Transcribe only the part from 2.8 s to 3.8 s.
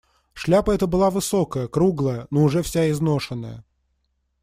изношенная.